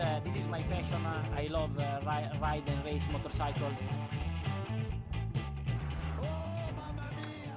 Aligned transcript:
uh, 0.00 0.20
this 0.24 0.36
is 0.36 0.46
my 0.46 0.62
passion. 0.64 1.04
I 1.36 1.48
love 1.48 1.70
uh, 1.78 2.00
ri- 2.06 2.30
ride 2.40 2.68
and 2.68 2.84
race 2.84 3.06
motorcycle. 3.12 3.70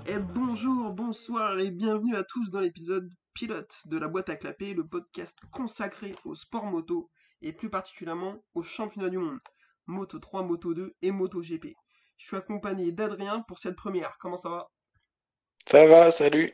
Et 0.05 0.19
bonjour, 0.19 0.91
bonsoir 0.91 1.57
et 1.59 1.71
bienvenue 1.71 2.15
à 2.15 2.23
tous 2.23 2.51
dans 2.51 2.59
l'épisode 2.59 3.09
pilote 3.33 3.73
de 3.85 3.97
la 3.97 4.09
boîte 4.09 4.29
à 4.29 4.35
clapper, 4.35 4.73
le 4.73 4.85
podcast 4.85 5.37
consacré 5.51 6.13
au 6.25 6.35
sport 6.35 6.65
moto 6.65 7.09
et 7.41 7.53
plus 7.53 7.69
particulièrement 7.69 8.43
au 8.53 8.61
championnat 8.61 9.09
du 9.09 9.17
monde, 9.17 9.39
Moto 9.87 10.19
3, 10.19 10.43
Moto 10.43 10.73
2 10.73 10.93
et 11.01 11.11
Moto 11.11 11.41
GP. 11.41 11.73
Je 12.17 12.27
suis 12.27 12.37
accompagné 12.37 12.91
d'Adrien 12.91 13.41
pour 13.47 13.59
cette 13.59 13.75
première. 13.75 14.17
Comment 14.19 14.37
ça 14.37 14.49
va? 14.49 14.67
Ça 15.65 15.87
va, 15.87 16.11
salut. 16.11 16.51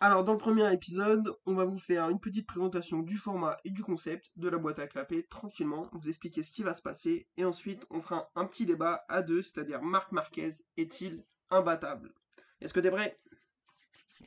Alors 0.00 0.24
dans 0.24 0.32
le 0.32 0.38
premier 0.38 0.70
épisode, 0.72 1.34
on 1.46 1.54
va 1.54 1.64
vous 1.64 1.78
faire 1.78 2.08
une 2.10 2.20
petite 2.20 2.46
présentation 2.46 3.00
du 3.00 3.16
format 3.16 3.56
et 3.64 3.70
du 3.70 3.82
concept 3.82 4.30
de 4.36 4.48
la 4.48 4.58
boîte 4.58 4.78
à 4.78 4.86
clapper 4.86 5.22
tranquillement, 5.24 5.88
vous 5.92 6.08
expliquer 6.08 6.42
ce 6.42 6.50
qui 6.50 6.62
va 6.62 6.74
se 6.74 6.82
passer 6.82 7.26
et 7.36 7.44
ensuite 7.44 7.84
on 7.90 8.02
fera 8.02 8.30
un 8.34 8.44
petit 8.44 8.66
débat 8.66 9.04
à 9.08 9.22
deux, 9.22 9.42
c'est-à-dire 9.42 9.82
Marc 9.82 10.12
Marquez 10.12 10.52
est-il 10.76 11.24
imbattable? 11.50 12.12
Est-ce 12.60 12.74
que 12.74 12.80
t'es 12.80 12.90
prêt? 12.90 13.18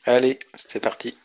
Allez, 0.06 0.40
c'est 0.56 0.80
parti. 0.80 1.18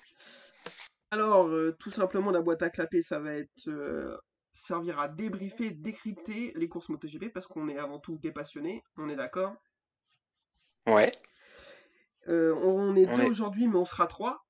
Alors, 1.11 1.49
euh, 1.49 1.77
tout 1.79 1.91
simplement, 1.91 2.31
la 2.31 2.41
boîte 2.41 2.63
à 2.63 2.71
clapper, 2.71 3.03
ça 3.03 3.19
va 3.19 3.35
être 3.35 3.69
euh, 3.69 4.17
servir 4.53 4.99
à 4.99 5.09
débriefer, 5.09 5.71
décrypter 5.71 6.53
les 6.57 6.69
courses 6.69 6.89
MotoGP 6.89 7.33
parce 7.33 7.47
qu'on 7.47 7.69
est 7.69 7.79
avant 7.79 7.99
tout 7.99 8.19
des 8.19 8.33
passionnés, 8.33 8.83
on 8.97 9.09
est 9.09 9.17
d'accord? 9.17 9.55
Ouais, 10.87 11.13
Euh, 12.29 12.55
on 12.63 12.95
est 12.95 13.07
On 13.09 13.17
deux 13.17 13.25
est- 13.25 13.31
aujourd'hui, 13.31 13.67
mais 13.69 13.77
on 13.77 13.85
sera 13.85 14.07
trois 14.07 14.45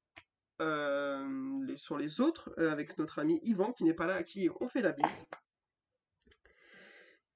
euh, 0.61 1.27
les- 1.67 1.77
sur 1.77 1.99
les 1.99 2.21
autres, 2.21 2.53
euh, 2.59 2.71
avec 2.71 2.97
notre 2.99 3.19
ami 3.19 3.41
Yvan 3.43 3.73
qui 3.73 3.83
n'est 3.85 3.95
pas 3.95 4.07
là, 4.07 4.15
à 4.17 4.23
qui 4.23 4.49
on 4.61 4.69
fait 4.69 4.83
la 4.83 4.93
bise. 4.93 5.27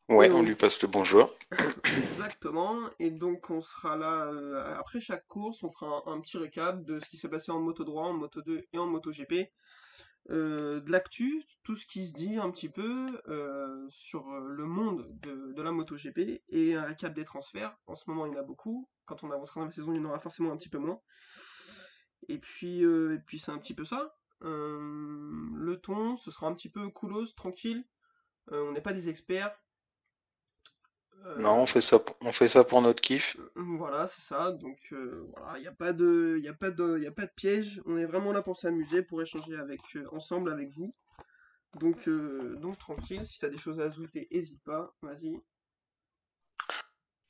ouais, 0.09 0.31
on 0.31 0.37
on- 0.37 0.43
lui 0.43 0.55
passe 0.55 0.81
le 0.83 0.89
bonjour. 0.89 1.34
Exactement. 1.98 2.78
Et 2.98 3.11
donc, 3.11 3.51
on 3.51 3.61
sera 3.61 3.97
là 3.97 4.27
euh, 4.27 4.77
après 4.78 5.01
chaque 5.01 5.27
course, 5.27 5.62
on 5.62 5.70
fera 5.70 6.03
un, 6.06 6.12
un 6.12 6.20
petit 6.20 6.39
récap 6.39 6.84
de 6.84 7.00
ce 7.00 7.09
qui 7.09 7.17
s'est 7.17 7.28
passé 7.28 7.50
en 7.50 7.59
Moto 7.61 7.84
3, 7.84 8.05
en 8.05 8.12
Moto 8.12 8.43
2 8.43 8.62
et 8.73 8.78
en 8.78 8.87
Moto 8.87 9.11
GP. 9.11 9.50
Euh, 10.30 10.80
de 10.80 10.91
l'actu, 10.91 11.44
tout 11.62 11.77
ce 11.77 11.86
qui 11.86 12.06
se 12.06 12.12
dit 12.12 12.36
un 12.36 12.50
petit 12.50 12.69
peu 12.69 13.06
euh, 13.28 13.86
sur 13.88 14.28
euh, 14.28 14.48
le 14.48 14.64
monde 14.64 15.06
de, 15.20 15.52
de 15.52 15.62
la 15.62 15.70
MotoGP 15.70 16.42
et 16.48 16.74
un 16.74 16.82
récap 16.82 17.14
des 17.14 17.24
transferts. 17.24 17.77
En 17.86 17.94
ce 17.94 18.10
moment, 18.10 18.27
il 18.27 18.32
y 18.32 18.36
en 18.36 18.41
a 18.41 18.42
beaucoup. 18.42 18.88
Quand 19.04 19.22
on 19.22 19.30
avancera 19.30 19.60
dans 19.60 19.66
la 19.66 19.72
saison, 19.72 19.92
il 19.92 19.98
y 19.98 20.00
en 20.00 20.08
aura 20.08 20.19
forcément 20.19 20.52
un 20.52 20.56
petit 20.56 20.69
peu 20.69 20.78
moins. 20.78 21.00
Et 22.28 22.38
puis, 22.38 22.80
et 22.80 23.19
puis 23.24 23.38
c'est 23.38 23.52
un 23.52 23.58
petit 23.58 23.74
peu 23.74 23.84
ça. 23.84 24.16
Le 24.41 25.77
ton, 25.77 26.16
ce 26.16 26.32
sera 26.32 26.48
un 26.48 26.54
petit 26.54 26.70
peu 26.70 26.88
coolos, 26.88 27.27
tranquille. 27.36 27.84
On 28.50 28.72
n'est 28.72 28.80
pas 28.80 28.92
des 28.92 29.08
experts. 29.08 29.56
Euh, 31.25 31.41
Non, 31.41 31.59
on 31.62 31.67
fait 31.67 31.81
ça, 31.81 31.98
pour- 31.98 32.17
on 32.20 32.33
fait 32.33 32.48
ça 32.48 32.64
pour 32.64 32.81
notre 32.83 33.00
kiff. 33.00 33.36
voilà, 33.56 34.06
c'est 34.06 34.22
ça. 34.22 34.53
Donc 34.53 34.78
euh, 34.92 35.25
voilà, 35.36 35.59
il 35.59 35.62
n'y 35.62 35.67
a 35.67 35.72
pas 35.72 35.92
de, 35.92 36.36
il 36.39 36.48
a 36.48 36.55
pas 36.55 36.70
de, 36.70 36.98
y 36.98 37.06
a 37.06 37.12
pas 37.12 37.27
de 37.27 37.33
piège. 37.34 37.83
On 37.86 37.97
est 37.97 38.06
vraiment 38.06 38.33
là 38.33 38.42
pour 38.42 38.56
s'amuser, 38.56 39.03
pour 39.03 39.22
échanger 39.22 39.56
avec, 39.56 39.81
euh, 39.97 40.06
ensemble 40.12 40.50
avec 40.53 40.70
vous. 40.70 40.94
Donc, 41.75 42.09
euh, 42.09 42.56
donc 42.56 42.78
tranquille. 42.78 43.27
Si 43.27 43.39
t'as 43.41 43.48
des 43.50 43.59
choses 43.59 43.81
à 43.81 43.84
ajouter, 43.84 44.28
hésite 44.37 44.62
pas. 44.64 44.94
Vas-y. 45.03 45.42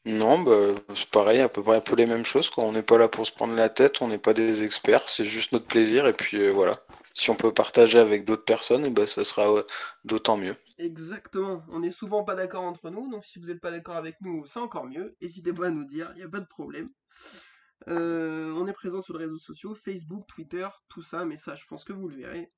Non, 0.06 0.38
bah, 0.38 0.74
c'est 0.94 1.10
pareil, 1.10 1.40
à 1.40 1.48
peu 1.48 1.62
près 1.62 1.76
un 1.76 1.80
peu 1.80 1.96
les 1.96 2.06
mêmes 2.06 2.24
choses, 2.24 2.48
quoi. 2.48 2.64
On 2.64 2.72
n'est 2.72 2.82
pas 2.82 2.96
là 2.96 3.08
pour 3.08 3.26
se 3.26 3.32
prendre 3.32 3.54
la 3.54 3.68
tête, 3.68 4.00
on 4.00 4.08
n'est 4.08 4.18
pas 4.18 4.34
des 4.34 4.62
experts, 4.62 5.08
c'est 5.08 5.26
juste 5.26 5.52
notre 5.52 5.66
plaisir, 5.66 6.06
et 6.06 6.12
puis 6.12 6.38
euh, 6.38 6.50
voilà. 6.50 6.80
Si 7.12 7.28
on 7.30 7.34
peut 7.34 7.52
partager 7.52 7.98
avec 7.98 8.24
d'autres 8.24 8.44
personnes, 8.44 8.92
ben, 8.94 9.06
ça 9.06 9.24
sera 9.24 9.64
d'autant 10.04 10.36
mieux. 10.36 10.56
Exactement. 10.78 11.64
On 11.70 11.82
est 11.82 11.90
souvent 11.90 12.22
pas 12.24 12.34
d'accord 12.34 12.62
entre 12.62 12.90
nous. 12.90 13.10
Donc 13.10 13.24
si 13.24 13.38
vous 13.38 13.46
n'êtes 13.46 13.60
pas 13.60 13.70
d'accord 13.70 13.96
avec 13.96 14.20
nous, 14.20 14.46
c'est 14.46 14.60
encore 14.60 14.86
mieux. 14.86 15.16
N'hésitez 15.22 15.52
pas 15.52 15.68
à 15.68 15.70
nous 15.70 15.84
dire. 15.84 16.12
Il 16.14 16.18
n'y 16.18 16.24
a 16.24 16.28
pas 16.28 16.40
de 16.40 16.46
problème. 16.46 16.90
Euh, 17.88 18.52
on 18.52 18.66
est 18.66 18.72
présent 18.72 19.00
sur 19.00 19.18
les 19.18 19.24
réseaux 19.24 19.38
sociaux, 19.38 19.74
Facebook, 19.74 20.26
Twitter, 20.26 20.68
tout 20.88 21.02
ça. 21.02 21.24
Mais 21.24 21.36
ça, 21.36 21.54
je 21.54 21.64
pense 21.66 21.84
que 21.84 21.92
vous 21.92 22.08
le 22.08 22.16
verrez. 22.16 22.52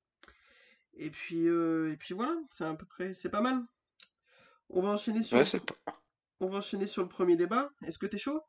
Et 0.95 1.11
puis, 1.11 1.47
euh, 1.47 1.93
et 1.93 1.97
puis 1.97 2.15
voilà. 2.15 2.35
C'est 2.51 2.65
à 2.65 2.75
peu 2.75 2.87
près, 2.87 3.15
c'est 3.15 3.31
pas 3.31 3.41
mal. 3.41 3.63
On 4.71 4.83
va 4.83 4.89
enchaîner 4.91 5.23
sur. 5.23 5.39
Ouais, 5.39 5.45
c'est 5.45 5.65
pas... 5.65 5.77
On 6.41 6.49
va 6.49 6.59
enchaîner 6.59 6.87
sur 6.87 7.03
le 7.03 7.09
premier 7.09 7.35
débat. 7.37 7.71
Est-ce 7.83 7.99
que 7.99 8.07
t'es 8.07 8.19
chaud? 8.19 8.41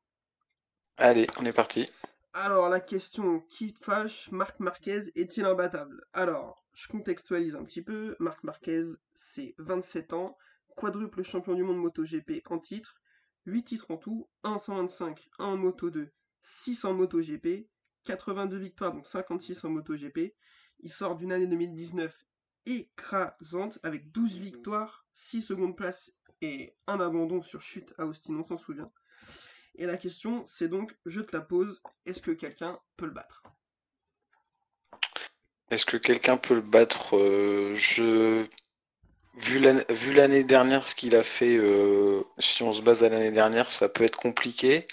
Allez, 0.98 1.28
on 1.40 1.46
est 1.46 1.54
parti. 1.54 1.88
Alors, 2.34 2.70
la 2.70 2.80
question 2.80 3.40
qui 3.42 3.74
te 3.74 3.84
fâche, 3.84 4.30
Marc 4.32 4.60
Marquez 4.60 5.12
est-il 5.16 5.46
imbattable? 5.46 6.06
Alors, 6.14 6.64
je 6.76 6.88
contextualise 6.88 7.56
un 7.56 7.64
petit 7.64 7.82
peu. 7.82 8.16
Marc 8.20 8.44
Marquez, 8.44 8.84
c'est 9.12 9.56
27 9.58 10.14
ans, 10.14 10.38
quadruple 10.76 11.24
champion 11.24 11.56
du 11.56 11.64
monde 11.64 11.78
MotoGP 11.78 12.44
en 12.52 12.60
titre, 12.60 13.02
8 13.48 13.64
titres 13.64 13.90
en 13.90 13.98
tout, 13.98 14.30
1 14.44 14.52
en 14.52 14.58
125, 14.60 15.28
1 15.40 15.46
en 15.46 15.58
Moto 15.58 15.90
2, 15.90 16.12
6 16.44 16.86
en 16.86 16.94
MotoGP, 16.94 17.68
82 18.04 18.58
victoires, 18.58 18.94
donc 18.94 19.08
56 19.08 19.64
en 19.64 19.70
MotoGP. 19.72 20.36
Il 20.82 20.92
sort 20.92 21.16
d'une 21.16 21.32
année 21.32 21.48
2019 21.48 22.16
écrasante 22.68 23.80
avec 23.82 24.12
12 24.12 24.38
victoires, 24.40 25.08
6 25.16 25.42
secondes 25.42 25.76
places 25.76 26.14
et 26.42 26.74
un 26.88 27.00
abandon 27.00 27.42
sur 27.42 27.62
chute 27.62 27.94
à 27.98 28.06
Austin, 28.06 28.34
on 28.36 28.44
s'en 28.44 28.58
souvient. 28.58 28.92
Et 29.76 29.86
la 29.86 29.98
question, 29.98 30.44
c'est 30.48 30.68
donc, 30.68 30.96
je 31.06 31.22
te 31.22 31.36
la 31.36 31.42
pose, 31.42 31.82
est-ce 32.06 32.22
que 32.22 32.32
quelqu'un 32.32 32.80
peut 32.98 33.06
le 33.06 33.12
battre? 33.12 33.44
Est-ce 35.72 35.86
que 35.86 35.98
quelqu'un 35.98 36.38
peut 36.38 36.56
le 36.56 36.62
battre? 36.62 37.16
Euh, 37.18 37.74
je... 37.76 38.46
Vu 39.36 40.14
l'année 40.14 40.44
dernière, 40.44 40.88
ce 40.88 40.96
qu'il 40.96 41.16
a 41.16 41.24
fait, 41.24 41.56
euh, 41.56 42.24
si 42.40 42.64
on 42.64 42.74
se 42.74 42.82
base 42.82 43.04
à 43.04 43.10
l'année 43.10 43.32
dernière, 43.32 43.70
ça 43.70 43.88
peut 43.88 44.04
être 44.04 44.18
compliqué. 44.18 44.86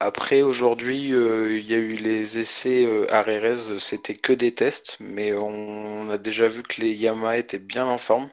Après, 0.00 0.42
aujourd'hui, 0.42 1.12
euh, 1.12 1.56
il 1.56 1.66
y 1.66 1.74
a 1.74 1.78
eu 1.78 1.94
les 1.94 2.38
essais 2.38 3.06
à 3.10 3.22
Rérez, 3.22 3.78
c'était 3.78 4.16
que 4.16 4.32
des 4.32 4.52
tests, 4.52 4.96
mais 4.98 5.32
on 5.32 6.10
a 6.10 6.18
déjà 6.18 6.48
vu 6.48 6.62
que 6.62 6.80
les 6.80 6.92
Yamaha 6.92 7.36
étaient 7.36 7.58
bien 7.58 7.86
en 7.86 7.98
forme, 7.98 8.30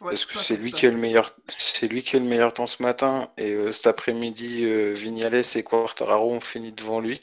Ouais, 0.00 0.12
parce 0.12 0.24
que 0.24 0.38
c'est 0.38 0.56
lui 0.56 0.72
qui 0.72 0.86
a 0.86 0.90
le 0.90 0.96
meilleur, 0.96 1.36
c'est 1.46 1.86
lui 1.86 2.02
qui 2.02 2.16
a 2.16 2.18
le 2.18 2.24
meilleur 2.24 2.54
temps 2.54 2.66
ce 2.66 2.82
matin, 2.82 3.30
et 3.36 3.52
euh, 3.52 3.70
cet 3.70 3.86
après-midi, 3.86 4.64
euh, 4.64 4.94
Vignales 4.94 5.42
et 5.54 5.62
Quartararo 5.62 6.32
ont 6.32 6.40
fini 6.40 6.72
devant 6.72 7.00
lui. 7.00 7.20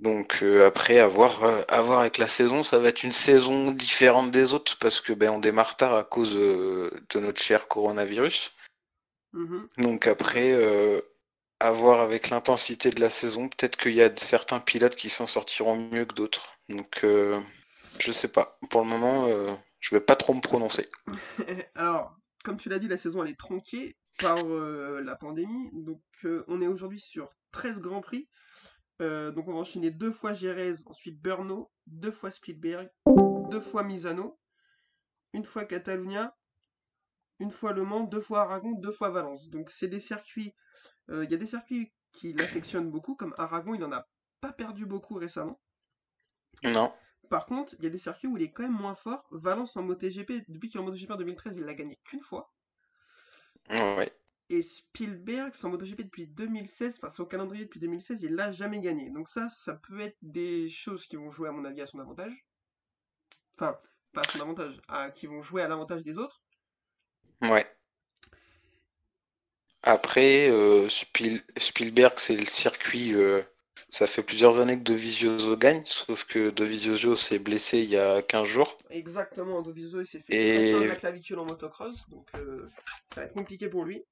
Donc 0.00 0.42
euh, 0.42 0.66
après, 0.66 0.98
à 0.98 1.06
voir, 1.06 1.40
à 1.68 1.80
voir 1.80 2.00
avec 2.00 2.18
la 2.18 2.26
saison, 2.26 2.64
ça 2.64 2.80
va 2.80 2.88
être 2.88 3.04
une 3.04 3.12
saison 3.12 3.70
différente 3.70 4.32
des 4.32 4.54
autres, 4.54 4.76
parce 4.80 5.00
que 5.00 5.12
ben 5.12 5.30
on 5.30 5.38
démarre 5.38 5.76
tard 5.76 5.94
à 5.94 6.02
cause 6.02 6.34
de 6.34 7.18
notre 7.20 7.40
cher 7.40 7.68
coronavirus. 7.68 8.52
Mhm. 9.32 9.68
Donc 9.78 10.08
après, 10.08 10.56
à 11.60 11.70
voir 11.70 12.00
avec 12.00 12.30
l'intensité 12.30 12.90
de 12.90 13.00
la 13.00 13.10
saison, 13.10 13.48
peut-être 13.48 13.76
qu'il 13.76 13.94
y 13.94 14.02
a 14.02 14.14
certains 14.16 14.60
pilotes 14.60 14.96
qui 14.96 15.10
s'en 15.10 15.26
sortiront 15.26 15.76
mieux 15.76 16.06
que 16.06 16.14
d'autres. 16.14 16.58
Donc 16.68 17.04
je 17.04 18.12
sais 18.12 18.28
pas. 18.28 18.58
Pour 18.70 18.82
le 18.82 18.88
moment, 18.88 19.28
je 19.80 19.94
vais 19.94 20.00
pas 20.00 20.16
trop 20.16 20.34
me 20.34 20.40
prononcer. 20.40 20.88
Alors, 21.74 22.16
comme 22.44 22.56
tu 22.56 22.68
l'as 22.68 22.78
dit, 22.78 22.88
la 22.88 22.96
saison 22.96 23.22
elle 23.22 23.30
est 23.30 23.38
tronquée 23.38 23.96
par 24.18 24.38
euh, 24.44 25.00
la 25.02 25.16
pandémie. 25.16 25.70
Donc, 25.72 26.02
euh, 26.24 26.44
on 26.48 26.60
est 26.60 26.66
aujourd'hui 26.66 27.00
sur 27.00 27.30
13 27.52 27.80
Grands 27.80 28.00
Prix. 28.00 28.28
Euh, 29.00 29.30
donc, 29.30 29.48
on 29.48 29.52
va 29.52 29.58
enchaîner 29.58 29.90
deux 29.90 30.12
fois 30.12 30.34
Jerez, 30.34 30.74
ensuite 30.86 31.20
Brno, 31.20 31.70
deux 31.86 32.10
fois 32.10 32.30
Spielberg, 32.30 32.90
deux 33.50 33.60
fois 33.60 33.84
Misano, 33.84 34.38
une 35.32 35.44
fois 35.44 35.64
Catalunya, 35.64 36.36
une 37.38 37.52
fois 37.52 37.72
Le 37.72 37.84
Mans, 37.84 38.04
deux 38.04 38.20
fois 38.20 38.40
Aragon, 38.40 38.72
deux 38.72 38.90
fois 38.90 39.10
Valence. 39.10 39.48
Donc, 39.48 39.70
c'est 39.70 39.88
des 39.88 40.00
circuits. 40.00 40.54
Il 41.10 41.30
y 41.30 41.34
a 41.34 41.38
des 41.38 41.46
circuits 41.46 41.92
qui 42.12 42.32
l'affectionnent 42.32 42.90
beaucoup, 42.90 43.14
comme 43.14 43.34
Aragon, 43.38 43.74
il 43.74 43.84
en 43.84 43.92
a 43.92 44.06
pas 44.40 44.52
perdu 44.52 44.84
beaucoup 44.84 45.14
récemment. 45.14 45.60
Non. 46.64 46.92
Par 47.30 47.46
contre, 47.46 47.74
il 47.78 47.84
y 47.84 47.86
a 47.86 47.90
des 47.90 47.98
circuits 47.98 48.28
où 48.28 48.36
il 48.36 48.42
est 48.42 48.50
quand 48.52 48.64
même 48.64 48.72
moins 48.72 48.94
fort. 48.94 49.24
Valence 49.30 49.76
en 49.76 49.82
MotoGP, 49.82 50.44
depuis 50.48 50.68
qu'il 50.68 50.78
est 50.80 50.82
en 50.82 50.86
MotoGP 50.86 51.10
en 51.12 51.16
2013, 51.16 51.54
il 51.56 51.64
l'a 51.64 51.74
gagné 51.74 51.98
qu'une 52.04 52.20
fois. 52.20 52.52
Ouais. 53.70 54.12
Et 54.50 54.60
Spielberg, 54.60 55.54
c'est 55.54 55.64
en 55.66 55.70
MotoGP 55.70 56.02
depuis 56.02 56.26
2016, 56.26 56.96
enfin 56.98 57.08
c'est 57.10 57.22
au 57.22 57.26
calendrier 57.26 57.64
depuis 57.64 57.80
2016, 57.80 58.22
il 58.22 58.34
l'a 58.34 58.52
jamais 58.52 58.80
gagné. 58.80 59.08
Donc 59.10 59.28
ça, 59.30 59.48
ça 59.48 59.74
peut 59.74 60.00
être 60.00 60.18
des 60.22 60.68
choses 60.68 61.06
qui 61.06 61.16
vont 61.16 61.30
jouer 61.30 61.48
à 61.48 61.52
mon 61.52 61.64
avis 61.64 61.80
à 61.80 61.86
son 61.86 61.98
avantage. 61.98 62.34
Enfin, 63.56 63.78
pas 64.12 64.22
à 64.22 64.26
son 64.26 64.40
avantage, 64.40 64.80
à, 64.88 65.10
qui 65.10 65.26
vont 65.26 65.42
jouer 65.42 65.60
à 65.62 65.68
l'avantage 65.68 66.02
des 66.02 66.16
autres. 66.16 66.42
Ouais. 67.42 67.66
Après, 69.82 70.48
euh, 70.50 70.88
Spiel- 70.88 71.42
Spielberg, 71.56 72.14
c'est 72.18 72.36
le 72.36 72.44
circuit. 72.44 73.12
euh, 73.14 73.42
ça 73.90 74.06
fait 74.06 74.22
plusieurs 74.22 74.60
années 74.60 74.76
que 74.78 74.82
Dovizioso 74.84 75.56
gagne, 75.56 75.82
sauf 75.84 76.24
que 76.24 76.50
Dovizioso 76.50 77.16
s'est 77.16 77.38
blessé 77.38 77.78
il 77.80 77.90
y 77.90 77.96
a 77.96 78.22
15 78.22 78.46
jours. 78.46 78.78
Exactement, 78.90 79.62
Dovizioso 79.62 80.04
s'est 80.04 80.20
fait 80.20 80.34
Et- 80.34 80.86
la 80.86 80.96
clavicule 80.96 81.38
en 81.38 81.44
motocross, 81.44 82.08
donc 82.08 82.26
euh, 82.34 82.70
ça 83.08 83.20
va 83.20 83.26
être 83.26 83.34
compliqué 83.34 83.68
pour 83.68 83.84
lui. 83.84 84.04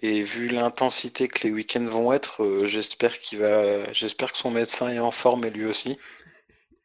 Et 0.00 0.22
vu 0.22 0.48
l'intensité 0.48 1.28
que 1.28 1.46
les 1.46 1.52
week-ends 1.52 1.84
vont 1.84 2.12
être, 2.12 2.42
euh, 2.44 2.66
j'espère 2.66 3.18
qu'il 3.18 3.38
va, 3.40 3.92
j'espère 3.92 4.32
que 4.32 4.38
son 4.38 4.50
médecin 4.50 4.88
est 4.90 4.98
en 4.98 5.10
forme 5.10 5.44
et 5.44 5.50
lui 5.50 5.64
aussi, 5.66 5.98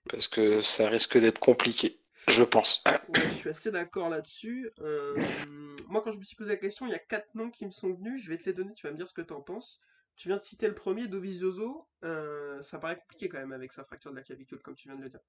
parce 0.09 0.27
que 0.27 0.61
ça 0.61 0.89
risque 0.89 1.17
d'être 1.17 1.39
compliqué. 1.39 1.97
je 2.27 2.43
pense. 2.43 2.83
Ouais, 3.07 3.27
je 3.27 3.33
suis 3.33 3.49
assez 3.49 3.71
d'accord 3.71 4.09
là-dessus. 4.09 4.71
Euh, 4.79 5.73
moi, 5.87 6.01
quand 6.01 6.11
je 6.11 6.17
me 6.17 6.23
suis 6.23 6.35
posé 6.35 6.49
la 6.51 6.57
question, 6.57 6.85
il 6.85 6.91
y 6.91 6.95
a 6.95 6.99
quatre 6.99 7.33
noms 7.35 7.49
qui 7.51 7.65
me 7.65 7.71
sont 7.71 7.93
venus. 7.93 8.21
Je 8.23 8.29
vais 8.29 8.37
te 8.37 8.45
les 8.45 8.53
donner, 8.53 8.73
tu 8.73 8.85
vas 8.87 8.91
me 8.93 8.97
dire 8.97 9.07
ce 9.07 9.13
que 9.13 9.21
tu 9.21 9.33
en 9.33 9.41
penses. 9.41 9.79
Tu 10.21 10.27
viens 10.27 10.37
de 10.37 10.41
citer 10.43 10.67
le 10.67 10.75
premier, 10.75 11.07
Dovizioso. 11.07 11.87
Euh, 12.03 12.61
ça 12.61 12.77
paraît 12.77 12.95
compliqué 12.95 13.27
quand 13.27 13.39
même 13.39 13.53
avec 13.53 13.71
sa 13.71 13.83
fracture 13.83 14.11
de 14.11 14.17
la 14.17 14.21
clavicule, 14.21 14.59
comme 14.61 14.75
tu 14.75 14.87
viens 14.87 14.95
de 14.95 15.01
le 15.01 15.09
dire. 15.09 15.19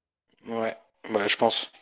Ouais, 0.47 0.77
bah, 1.11 1.27
je 1.27 1.37
pense. 1.39 1.73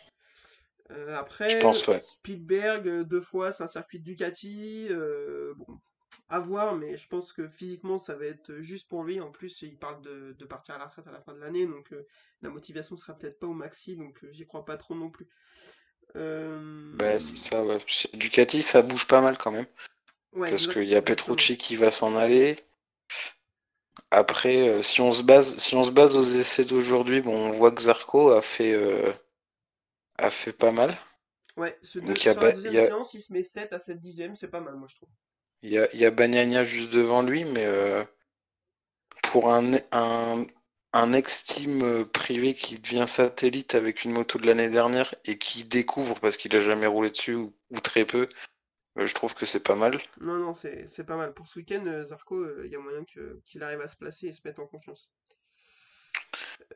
Euh, 0.93 1.07
Je 1.09 1.13
après, 1.15 1.59
pense, 1.59 1.85
ouais. 1.89 2.01
Spielberg, 2.01 2.87
euh, 2.87 3.03
deux 3.03 3.21
fois, 3.21 3.51
c'est 3.51 3.65
un 3.65 3.67
circuit 3.67 3.99
de 3.99 4.05
Ducati. 4.05 4.87
euh, 4.93 5.55
bon, 5.57 5.81
à 6.29 6.39
voir, 6.39 6.77
mais 6.77 6.97
je 6.97 7.09
pense 7.09 7.33
que 7.33 7.49
physiquement, 7.49 7.99
ça 7.99 8.15
va 8.15 8.27
être 8.27 8.61
juste 8.61 8.87
pour 8.89 9.03
lui. 9.03 9.21
En 9.21 9.33
plus, 9.33 9.61
il 9.63 9.77
parle 9.77 10.01
de, 10.03 10.37
de 10.39 10.45
partir 10.45 10.77
à 10.77 10.79
la 10.79 10.85
retraite 10.85 11.09
à 11.09 11.11
la 11.11 11.21
fin 11.21 11.35
de 11.35 11.41
l'année, 11.41 11.67
donc 11.67 11.93
euh, 11.93 12.07
la 12.43 12.51
motivation 12.51 12.97
sera 12.97 13.19
peut-être 13.19 13.41
pas 13.41 13.49
au 13.49 13.55
maxi, 13.55 13.97
donc 13.97 14.25
j'y 14.31 14.47
crois 14.47 14.65
pas 14.65 14.77
trop 14.77 14.95
non 14.95 15.11
plus. 15.11 15.27
Bah, 16.15 17.19
c'est 17.19 17.37
ça, 17.37 17.65
ouais. 17.65 17.79
Ducati, 18.15 18.63
ça 18.63 18.83
bouge 18.83 19.09
pas 19.09 19.21
mal 19.21 19.37
quand 19.37 19.51
même. 19.51 19.67
ouais, 20.35 20.51
Parce 20.51 20.69
qu'il 20.69 20.85
y 20.85 20.95
a. 20.95 21.03
Petrucci 21.03 21.57
qui 21.57 21.75
va 21.75 21.91
s'en 21.91 22.15
aller. 22.15 22.57
Après, 24.13 24.69
euh, 24.69 24.83
si 24.83 25.01
on 25.01 25.11
se 25.13 25.23
base, 25.25 25.57
si 25.59 25.75
on 25.75 25.83
se 25.83 25.91
base 25.91 26.15
aux 26.15 26.23
essais 26.23 26.65
d'aujourd'hui, 26.65 27.23
bon, 27.23 27.35
on 27.49 27.53
voit 27.53 27.73
que 27.73 27.83
Zarco 27.83 28.31
a 28.31 28.41
fait, 28.41 28.73
euh, 28.73 29.13
a 30.19 30.31
fait 30.31 30.53
pas 30.53 30.71
mal. 30.71 30.97
Ouais, 31.57 31.79
ce 31.85 32.01
deux- 32.01 32.07
Donc 32.09 32.23
il 32.23 32.27
y 32.27 32.29
a, 32.29 32.35
sur 32.35 32.43
la 32.43 32.53
Ba- 32.53 32.57
il 32.65 32.73
y 32.73 32.79
a, 32.79 32.87
séance, 32.87 33.15
il 33.15 33.21
se 33.23 33.33
met 33.33 33.45
7 33.45 33.73
à 33.73 33.79
7 33.79 34.01
dixièmes, 34.01 34.35
c'est 34.35 34.49
pas 34.49 34.61
mal, 34.61 34.75
moi 34.75 34.89
je 34.91 34.97
trouve. 34.97 35.09
il 35.63 35.71
y 35.71 35.79
a, 35.79 35.89
il 35.95 35.99
y 36.01 36.05
a 36.05 36.11
Bagnaia 36.11 36.65
juste 36.65 36.91
devant 36.91 37.23
lui, 37.23 37.45
mais 37.47 37.65
euh, 37.65 38.05
pour 39.23 39.53
un, 39.53 39.75
un, 39.93 40.45
un 40.93 41.13
ex-team 41.13 41.83
euh, 41.83 42.05
privé 42.05 42.55
qui 42.55 42.79
devient 42.79 43.05
satellite 43.07 43.75
avec 43.75 44.05
une 44.05 44.13
moto 44.13 44.39
de 44.39 44.47
l'année 44.47 44.69
dernière 44.71 45.15
et 45.25 45.39
qui 45.39 45.65
découvre 45.65 46.19
parce 46.21 46.37
qu'il 46.37 46.55
a 46.57 46.61
jamais 46.61 46.87
roulé 46.87 47.11
dessus 47.11 47.35
ou, 47.35 47.53
ou 47.71 47.81
très 47.81 48.05
peu, 48.05 48.29
euh, 48.99 49.07
je 49.07 49.15
trouve 49.15 49.35
que 49.35 49.47
c'est 49.47 49.61
pas 49.61 49.75
mal. 49.75 49.99
Non, 50.21 50.39
non, 50.39 50.55
c'est 50.55 51.05
pas 51.05 51.17
mal. 51.17 51.35
Pour 51.35 51.49
ce 51.49 51.59
week-end, 51.59 51.85
euh, 51.87 52.05
Zarco, 52.05 52.37
euh, 52.37 52.63
il 52.65 52.71
y 52.71 52.77
a 52.77 52.79
moyen 52.79 53.05
qu'il 53.05 53.63
arrive 53.65 53.81
à 53.81 53.89
se 53.89 53.97
placer 53.97 54.29
et 54.29 54.33
se 54.33 54.41
mettre 54.45 54.61
en 54.61 54.69
confiance. 54.69 55.11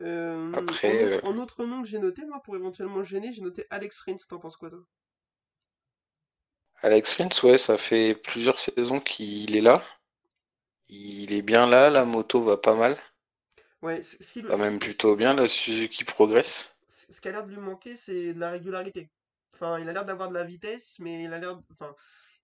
Euh, 0.03 0.53
en, 0.53 0.59
Après, 0.59 1.05
autre, 1.05 1.19
euh, 1.19 1.21
en 1.23 1.37
autre 1.39 1.65
nom 1.65 1.83
que 1.83 1.89
j'ai 1.89 1.99
noté, 1.99 2.25
moi, 2.25 2.41
pour 2.43 2.55
éventuellement 2.57 2.99
le 2.99 3.05
gêner, 3.05 3.33
j'ai 3.33 3.43
noté 3.43 3.67
Alex 3.71 4.01
Rins, 4.01 4.17
t'en 4.29 4.39
penses 4.39 4.57
quoi, 4.57 4.71
toi? 4.71 4.85
Alex 6.83 7.17
Rins, 7.17 7.43
ouais, 7.43 7.59
ça 7.59 7.77
fait 7.77 8.15
plusieurs 8.15 8.59
saisons 8.61 9.01
qu'il 9.01 9.57
est 9.57 9.61
là. 9.61 9.83
Il 10.89 11.35
est 11.35 11.43
bien 11.43 11.67
là, 11.67 11.91
la 11.91 12.07
moto 12.07 12.43
va 12.43 12.57
pas 12.57 12.75
mal. 12.75 12.99
Ouais, 13.83 14.03
ce 14.03 14.17
qui, 14.17 14.43
Va 14.43 14.57
même 14.57 14.79
plutôt 14.79 15.17
bien, 15.17 15.35
la 15.35 15.47
Suzuki 15.49 16.05
progresse. 16.05 16.75
ce 16.89 17.13
ce 17.13 17.21
qui 17.21 17.29
a 17.29 17.33
l'air 17.33 17.45
de 17.45 17.51
lui 17.51 17.61
manquer, 17.61 17.95
c'est 17.99 18.33
de 18.33 18.41
la 18.41 18.51
régularité. 18.51 19.11
Enfin, 19.55 19.79
il 19.79 19.89
a 19.89 19.93
l'air 19.93 20.05
d'avoir 20.05 20.29
de 20.29 20.35
la 20.35 20.45
vitesse, 20.45 20.97
mais 20.99 21.25
il 21.25 21.33
a 21.33 21.39
l'air. 21.39 21.61
Enfin, 21.73 21.95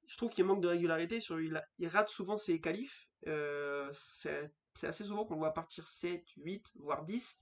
je 0.07 0.17
trouve 0.17 0.31
qu'il 0.31 0.45
manque 0.45 0.63
de 0.63 0.69
régularité. 0.69 1.21
Sur, 1.21 1.41
il, 1.41 1.57
a- 1.57 1.65
il 1.79 1.89
rate 1.89 2.09
souvent 2.09 2.37
ses 2.37 2.61
qualifs. 2.61 3.09
Euh, 3.27 3.91
c'est 3.93 4.87
assez 4.87 5.05
souvent 5.05 5.25
qu'on 5.25 5.35
le 5.35 5.41
voit 5.41 5.55
partir 5.55 5.87
7, 5.89 6.25
8, 6.37 6.73
voire 6.77 7.05
10. 7.05 7.39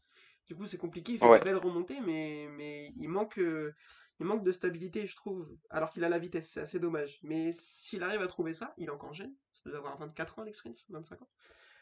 Du 0.46 0.56
coup, 0.56 0.66
c'est 0.66 0.78
compliqué. 0.78 1.12
Il 1.12 1.18
fait 1.20 1.26
Ouais. 1.26 1.38
des 1.38 1.44
belles 1.44 1.56
remontées, 1.56 2.00
mais, 2.00 2.48
mais 2.50 2.92
il 2.96 3.08
manque, 3.08 3.38
euh, 3.38 3.74
il 4.20 4.26
manque 4.26 4.44
de 4.44 4.52
stabilité, 4.52 5.06
je 5.06 5.16
trouve. 5.16 5.48
Alors 5.70 5.90
qu'il 5.90 6.04
a 6.04 6.08
la 6.08 6.18
vitesse, 6.18 6.50
c'est 6.52 6.60
assez 6.60 6.78
dommage. 6.80 7.18
Mais 7.22 7.52
s'il 7.52 8.02
arrive 8.02 8.22
à 8.22 8.26
trouver 8.26 8.54
ça, 8.54 8.74
il 8.78 8.86
est 8.86 8.90
encore 8.90 9.12
jeune. 9.14 9.34
Il 9.64 9.70
doit 9.70 9.78
avoir 9.80 9.98
24 9.98 10.38
ans, 10.38 10.42
Alex 10.42 10.60
Rins, 10.62 10.74
25 10.90 11.22
ans. 11.22 11.28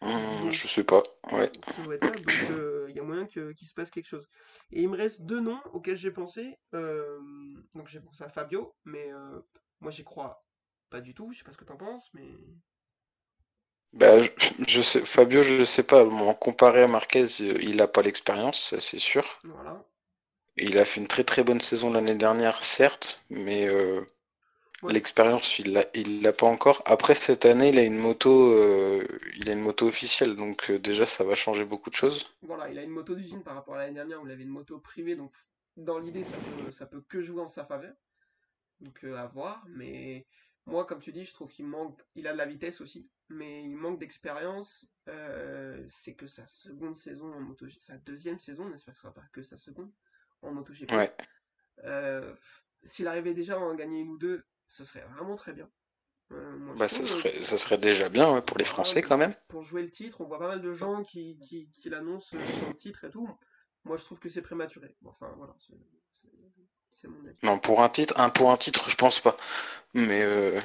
Hum, 0.01 0.51
Donc, 0.51 0.53
je 0.53 0.69
sais 0.69 0.85
pas. 0.85 1.03
Ouais. 1.33 1.51
ça 1.69 1.83
doit 1.83 1.95
être 1.95 2.05
ça, 2.05 2.19
donc 2.19 2.49
euh, 2.51 2.87
il 2.91 2.97
y 2.97 3.01
a 3.01 3.03
moyen 3.03 3.27
qu'il 3.27 3.57
se 3.69 3.75
passe 3.75 3.91
quelque 3.91 4.07
chose. 4.07 4.29
Et 4.73 4.83
il 4.83 4.89
me 4.89 4.97
reste 4.97 5.23
deux 5.23 5.41
noms 5.41 5.61
auxquels 5.73 5.97
j'ai 5.97 6.11
pensé. 6.11 6.59
euh, 6.75 7.21
donc 7.75 7.89
j'ai 7.89 8.01
pensé 8.01 8.25
à 8.25 8.29
Fabio, 8.29 8.75
mais 8.85 9.13
euh, 9.13 9.41
moi 9.81 9.91
j'y 9.91 10.05
crois 10.05 10.45
pas 10.91 11.01
du 11.01 11.15
tout. 11.15 11.33
Je 11.33 11.39
sais 11.39 11.45
pas 11.45 11.53
ce 11.53 11.59
que 11.59 11.65
t'en 11.65 11.77
penses, 11.77 12.11
mais 12.15 12.29
Bah, 13.93 14.21
je, 14.23 14.29
je 14.69 14.81
sais, 14.81 15.05
Fabio, 15.05 15.43
je 15.43 15.65
sais 15.65 15.83
pas. 15.83 16.05
Bon, 16.05 16.33
comparé 16.35 16.83
à 16.85 16.87
Marquez, 16.87 17.25
euh, 17.41 17.59
il 17.61 17.83
a 17.83 17.89
pas 17.89 18.03
l'expérience, 18.03 18.61
ça 18.71 18.81
c'est 18.81 19.01
sûr. 19.01 19.43
voilà. 19.45 19.85
Il 20.59 20.77
a 20.77 20.85
fait 20.85 21.01
une 21.01 21.07
très 21.09 21.25
très 21.25 21.43
bonne 21.45 21.63
saison 21.63 21.91
l'année 21.91 22.15
dernière, 22.15 22.63
certes, 22.63 23.23
mais 23.31 23.67
euh, 23.71 24.05
Ouais. 24.83 24.93
l'expérience, 24.93 25.59
il 25.59 25.73
l'a, 25.73 25.85
il 25.95 26.23
l'a 26.23 26.33
pas 26.33 26.47
encore. 26.47 26.83
Après 26.85 27.15
cette 27.15 27.47
année, 27.47 27.71
il 27.71 27.79
a 27.79 27.83
une 27.83 27.97
moto, 27.97 28.53
euh, 28.53 29.07
il 29.37 29.49
a 29.49 29.53
une 29.53 29.61
moto 29.61 29.87
officielle, 29.87 30.37
donc 30.37 30.71
euh, 30.71 30.79
déjà 30.79 31.07
ça 31.07 31.25
va 31.25 31.35
changer 31.35 31.65
beaucoup 31.65 31.89
de 31.91 31.95
choses. 31.95 32.29
Voilà, 32.43 32.69
il 32.69 32.79
a 32.79 32.83
une 32.83 32.91
moto 32.91 33.15
d'usine 33.15 33.43
par 33.43 33.55
rapport 33.55 33.75
à 33.75 33.79
l'année 33.79 33.95
dernière 33.95 34.23
où 34.23 34.27
il 34.27 34.33
avait 34.33 34.43
une 34.43 34.51
moto 34.51 34.79
privée, 34.79 35.17
donc 35.17 35.33
dans 35.77 35.99
l'idée 35.99 36.25
ça 36.25 36.37
peut, 36.37 36.73
ça 36.73 36.87
peut 36.87 37.03
que 37.09 37.23
jouer 37.23 37.41
en 37.41 37.49
sa 37.49 37.65
faveur. 37.65 37.95
Donc 38.81 39.03
euh, 39.05 39.17
à 39.17 39.27
voir, 39.27 39.65
mais 39.69 40.27
moi 40.67 40.85
comme 40.85 41.01
tu 41.01 41.13
dis, 41.13 41.25
je 41.25 41.33
trouve 41.33 41.51
qu'il 41.51 41.67
manque, 41.67 41.99
il 42.15 42.27
a 42.27 42.33
de 42.33 42.39
la 42.39 42.47
vitesse 42.47 42.81
aussi, 42.83 43.09
mais 43.31 43.63
il 43.65 43.77
manque 43.77 43.99
d'expérience. 43.99 44.87
C'est 45.89 46.15
que 46.15 46.27
sa 46.27 46.47
seconde 46.49 46.97
saison 46.97 47.33
en 47.33 47.41
moto, 47.41 47.67
sa 47.81 47.97
deuxième 47.99 48.41
saison, 48.41 48.67
on 48.71 48.75
espère 48.75 48.93
que 48.93 48.99
ce 48.99 49.03
sera 49.03 49.15
pas 49.15 49.25
que 49.33 49.43
sa 49.43 49.57
seconde 49.57 49.91
en. 50.43 50.63
Ouais. 50.93 51.13
Euh, 51.85 52.35
S'il 52.83 53.09
arrivait 53.09 53.35
déjà 53.35 53.55
à 53.55 53.59
en 53.59 53.75
gagner 53.75 54.01
une 54.01 54.11
ou 54.11 54.19
deux, 54.19 54.45
ce 54.69 54.85
serait 54.85 55.05
vraiment 55.17 55.37
très 55.37 55.53
bien. 55.53 55.69
Euh, 56.33 56.57
moi, 56.59 56.75
Bah, 56.77 56.89
ça 56.89 57.03
euh, 57.03 57.07
serait, 57.07 57.43
ça 57.43 57.57
serait 57.59 57.79
déjà 57.79 58.09
bien 58.09 58.33
ouais, 58.33 58.43
pour 58.43 58.59
les 58.59 58.65
voilà, 58.65 58.75
Français 58.75 59.03
quand 59.03 59.17
même. 59.17 59.35
pour 59.49 59.63
jouer 59.63 59.83
le 59.83 59.91
titre, 59.91 60.21
on 60.21 60.25
voit 60.25 60.39
pas 60.39 60.49
mal 60.49 60.63
de 60.63 60.73
gens 60.73 61.03
qui, 61.03 61.39
qui, 61.39 61.69
qui 61.71 61.89
l'annoncent 61.89 62.37
euh, 62.37 62.53
sur 62.59 62.69
le 62.69 62.77
titre 62.77 63.05
et 63.05 63.11
tout. 63.11 63.29
Moi, 63.85 63.97
je 63.97 64.05
trouve 64.05 64.19
que 64.19 64.29
c'est 64.29 64.43
prématuré. 64.43 64.97
Enfin, 65.05 65.33
voilà, 65.37 65.55
c'est 66.91 67.09
mon 67.09 67.25
avis. 67.27 67.37
Non, 67.43 67.59
pour 67.59 67.83
un 67.83 67.89
titre, 67.89 68.19
un 68.19 68.29
pour 68.31 68.51
un 68.51 68.57
titre, 68.57 68.89
je 68.91 68.97
pense 68.97 69.21
pas. 69.21 69.37
Mais 69.95 70.23
euh, 70.23 70.61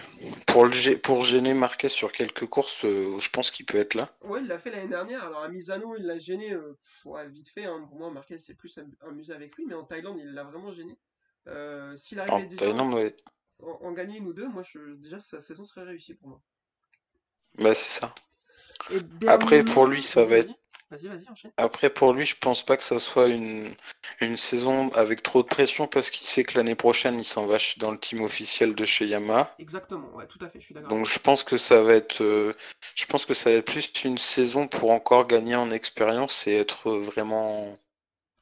pour 0.48 0.66
le 0.66 0.98
pour 0.98 1.24
gêner 1.24 1.54
Marquez 1.54 1.90
sur 1.90 2.12
quelques 2.12 2.46
courses, 2.48 2.86
euh, 2.86 3.20
je 3.20 3.30
pense 3.30 3.52
qu'il 3.52 3.66
peut 3.66 3.78
être 3.78 3.94
là. 3.94 4.10
Ouais, 4.22 4.42
il 4.42 4.48
l'a 4.48 4.58
fait 4.60 4.72
l'année 4.72 4.88
dernière. 4.88 5.24
Alors 5.24 5.44
à 5.44 5.50
Misano, 5.50 5.96
il 5.98 6.06
l'a 6.06 6.18
gêné 6.18 6.50
pff, 6.56 7.06
ouais, 7.06 7.28
vite 7.30 7.50
fait. 7.50 7.66
hein. 7.66 7.86
Pour 7.88 7.98
moi, 8.00 8.12
Marquez 8.12 8.40
s'est 8.40 8.56
plus 8.56 8.78
am- 8.78 8.96
amusé 9.02 9.34
avec 9.34 9.56
lui, 9.56 9.66
mais 9.66 9.76
en 9.76 9.84
Thaïlande, 9.84 10.18
il 10.20 10.34
l'a 10.34 10.44
vraiment 10.44 10.72
gêné. 10.72 10.98
Euh, 11.48 11.96
S'il 11.98 12.20
En 12.20 12.22
arrivait 12.22 12.48
déjà. 12.48 12.72
En, 13.64 13.88
en 13.88 13.92
gagner 13.92 14.18
une 14.18 14.28
ou 14.28 14.34
deux, 14.34 14.48
moi, 14.48 14.64
je, 14.64 14.96
déjà, 14.96 15.20
sa 15.20 15.42
saison 15.42 15.66
serait 15.66 15.86
réussie 15.86 16.14
pour 16.14 16.30
moi. 16.30 16.42
Bah, 17.58 17.76
c'est 17.76 18.00
ça. 18.00 18.14
Et 18.92 19.00
Après, 19.28 19.64
pour 19.64 19.86
lui, 19.86 20.04
ça 20.04 20.26
va 20.26 20.38
être. 20.38 20.54
Vas-y, 20.90 21.08
vas-y, 21.08 21.30
enchaîne. 21.30 21.52
Après, 21.56 21.90
pour 21.90 22.12
lui, 22.12 22.26
je 22.26 22.36
pense 22.36 22.66
pas 22.66 22.76
que 22.76 22.84
ça 22.84 23.00
soit 23.00 23.30
une, 23.30 23.74
une 24.20 24.36
saison 24.36 24.90
avec 24.90 25.24
trop 25.24 25.42
de 25.42 25.48
pression 25.48 25.88
parce 25.88 26.10
qu'il 26.10 26.28
sait 26.28 26.44
que 26.44 26.58
l'année 26.58 26.76
prochaine, 26.76 27.18
il 27.18 27.24
s'en 27.24 27.46
va 27.46 27.58
dans 27.78 27.92
le 27.92 27.98
team 27.98 28.22
officiel 28.24 28.76
de 28.76 28.84
chez 28.84 29.06
Yamaha. 29.06 29.56
Exactement, 29.58 30.14
ouais, 30.16 30.28
tout 30.28 30.40
à 30.42 30.50
fait, 30.50 30.60
je 30.60 30.66
suis 30.66 30.74
d'accord. 30.74 30.90
Donc, 30.90 31.06
je 31.06 31.18
pense 31.20 31.46
que 31.46 31.56
ça 31.56 31.82
va 31.82 31.94
être, 31.94 32.22
euh, 32.22 32.54
je 32.96 33.06
pense 33.06 33.26
que 33.26 33.34
ça 33.34 33.52
va 33.52 33.58
être 33.58 33.72
plus 33.72 33.90
une 34.04 34.18
saison 34.18 34.68
pour 34.68 34.92
encore 34.92 35.28
gagner 35.28 35.56
en 35.56 35.72
expérience 35.72 36.46
et 36.46 36.58
être 36.58 36.92
vraiment 36.92 37.78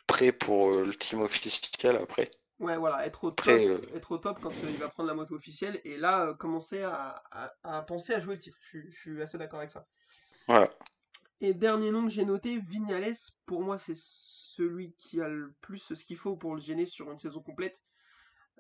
prêt 0.07 0.31
pour 0.31 0.71
euh, 0.71 0.85
le 0.85 0.95
team 0.95 1.21
officiel 1.21 1.97
après. 1.97 2.31
Ouais, 2.59 2.77
voilà, 2.77 3.05
être 3.05 3.23
au 3.23 3.31
top, 3.31 3.39
Après, 3.39 3.67
euh, 3.67 3.79
être 3.93 4.11
au 4.11 4.17
top 4.17 4.39
quand 4.41 4.63
euh, 4.63 4.71
il 4.71 4.77
va 4.77 4.89
prendre 4.89 5.07
la 5.07 5.15
moto 5.15 5.33
officielle 5.35 5.79
et 5.85 5.97
là 5.97 6.25
euh, 6.27 6.33
commencer 6.35 6.81
à, 6.83 7.23
à- 7.31 7.53
à 7.63 7.81
penser 7.83 8.13
à 8.13 8.19
jouer 8.19 8.35
le 8.35 8.41
titre. 8.41 8.57
Je, 8.61 8.67
suis- 8.67 8.91
je 8.91 8.99
suis 8.99 9.21
assez 9.21 9.37
d'accord 9.37 9.59
avec 9.59 9.71
ça. 9.71 9.87
voilà. 10.47 10.69
Et 11.41 11.53
dernier 11.53 11.91
nom 11.91 12.03
que 12.05 12.11
j'ai 12.11 12.23
noté, 12.25 12.57
Vignales, 12.59 13.15
pour 13.45 13.61
moi 13.61 13.77
c'est 13.77 13.95
celui 13.97 14.93
qui 14.93 15.21
a 15.21 15.27
le 15.27 15.53
plus 15.61 15.93
ce 15.93 16.03
qu'il 16.05 16.17
faut 16.17 16.35
pour 16.37 16.55
le 16.55 16.61
gêner 16.61 16.85
sur 16.85 17.11
une 17.11 17.17
saison 17.19 17.41
complète. 17.41 17.83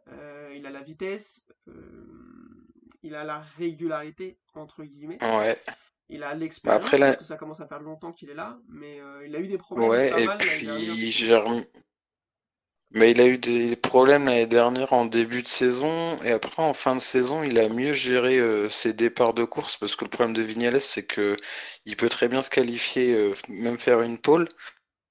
Euh, 0.09 0.53
il 0.55 0.65
a 0.65 0.71
la 0.71 0.83
vitesse, 0.83 1.45
euh, 1.69 2.67
il 3.03 3.15
a 3.15 3.23
la 3.23 3.39
régularité, 3.39 4.39
entre 4.55 4.83
guillemets. 4.83 5.21
Ouais. 5.21 5.57
Il 6.09 6.23
a 6.23 6.35
Bah, 6.63 6.75
l'expérience, 6.75 6.75
après, 6.75 6.97
là, 6.97 7.13
parce 7.13 7.17
que 7.17 7.25
ça 7.25 7.37
commence 7.37 7.61
à 7.61 7.67
faire 7.67 7.81
longtemps 7.81 8.11
qu'il 8.13 8.29
est 8.29 8.35
là, 8.35 8.59
mais 8.69 8.99
euh, 9.01 9.25
il 9.27 9.35
a 9.35 9.39
eu 9.39 9.47
des 9.47 9.57
problèmes 9.57 10.03
pas 10.07 10.19
ouais, 10.19 10.23
et 10.23 10.25
mal 10.25 10.45
l'année 10.45 10.63
dernière. 10.63 10.99
puis 10.99 11.11
j'ai. 11.11 11.35
Mais 12.91 13.11
il 13.11 13.21
a 13.21 13.27
eu 13.27 13.37
des 13.37 13.75
problèmes 13.75 14.25
l'année 14.25 14.47
dernière 14.47 14.93
en 14.93 15.05
début 15.05 15.43
de 15.43 15.47
saison 15.47 16.21
et 16.23 16.31
après 16.31 16.63
en 16.63 16.73
fin 16.73 16.95
de 16.95 16.99
saison 17.01 17.43
il 17.43 17.59
a 17.59 17.69
mieux 17.69 17.93
géré 17.93 18.39
euh, 18.39 18.67
ses 18.69 18.93
départs 18.93 19.33
de 19.35 19.43
course 19.43 19.77
parce 19.77 19.95
que 19.95 20.05
le 20.05 20.09
problème 20.09 20.35
de 20.35 20.41
Vignales 20.41 20.81
c'est 20.81 21.03
que 21.05 21.37
il 21.85 21.95
peut 21.97 22.09
très 22.09 22.27
bien 22.27 22.41
se 22.41 22.49
qualifier, 22.49 23.13
euh, 23.15 23.35
même 23.47 23.77
faire 23.77 24.01
une 24.01 24.17
pole, 24.17 24.47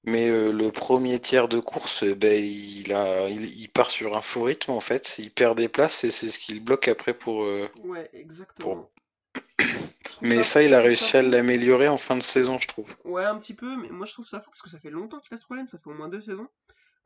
mais 0.05 0.29
euh, 0.31 0.53
le 0.53 0.73
premier 0.73 1.21
tiers 1.21 1.49
de 1.49 1.61
course 1.61 2.03
eh 2.05 2.15
ben, 2.17 2.43
il 2.43 2.93
a, 2.93 3.29
il, 3.29 3.45
il 3.61 3.69
part 3.71 3.91
sur 3.91 4.17
un 4.17 4.23
faux 4.23 4.45
rythme 4.45 4.73
en 4.73 4.81
fait, 4.81 5.17
il 5.19 5.33
perd 5.33 5.57
des 5.59 5.69
places 5.69 6.05
et 6.05 6.11
c'est 6.11 6.31
ce 6.31 6.39
qui 6.41 6.55
le 6.55 6.61
bloque 6.61 6.89
après 6.89 7.15
pour, 7.15 7.47
Ouais, 7.85 8.11
pour... 8.11 8.21
exactement. 8.21 8.91
Trouve 9.35 9.49
Mais 10.23 10.43
ça, 10.43 10.63
il 10.63 10.75
a 10.75 10.81
réussi 10.81 11.17
à 11.17 11.23
l'améliorer 11.23 11.89
en 11.89 11.99
fin 11.99 12.17
de 12.17 12.23
saison 12.23 12.59
je 12.59 12.67
trouve. 12.69 12.95
Ouais, 13.05 13.25
un 13.25 13.39
petit 13.39 13.55
peu, 13.55 13.77
mais 13.77 13.89
moi 13.91 14.07
je 14.07 14.13
trouve 14.13 14.27
ça 14.27 14.41
fou 14.41 14.51
parce 14.51 14.63
que 14.63 14.71
ça 14.71 14.79
fait 14.79 14.91
longtemps 14.91 15.21
qu'il 15.21 15.35
a 15.35 15.39
ce 15.39 15.45
problème, 15.45 15.69
ça 15.69 15.79
fait 15.79 15.91
au 15.91 15.95
moins 15.95 16.09
deux 16.09 16.21
saisons. 16.21 16.49